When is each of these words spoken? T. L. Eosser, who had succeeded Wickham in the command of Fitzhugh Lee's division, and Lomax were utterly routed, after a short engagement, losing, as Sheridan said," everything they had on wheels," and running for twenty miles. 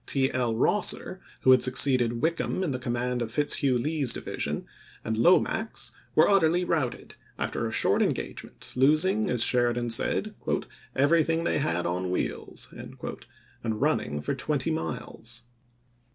T. 0.07 0.33
L. 0.33 0.55
Eosser, 0.55 1.19
who 1.41 1.51
had 1.51 1.61
succeeded 1.61 2.23
Wickham 2.23 2.63
in 2.63 2.71
the 2.71 2.79
command 2.79 3.21
of 3.21 3.29
Fitzhugh 3.31 3.77
Lee's 3.77 4.11
division, 4.11 4.65
and 5.05 5.15
Lomax 5.15 5.91
were 6.15 6.27
utterly 6.27 6.65
routed, 6.65 7.13
after 7.37 7.67
a 7.67 7.71
short 7.71 8.01
engagement, 8.01 8.73
losing, 8.75 9.29
as 9.29 9.43
Sheridan 9.43 9.91
said," 9.91 10.33
everything 10.95 11.43
they 11.43 11.59
had 11.59 11.85
on 11.85 12.09
wheels," 12.09 12.73
and 12.75 12.97
running 13.63 14.21
for 14.21 14.33
twenty 14.33 14.71
miles. 14.71 15.43